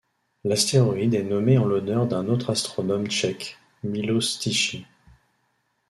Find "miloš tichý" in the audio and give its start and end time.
3.83-4.87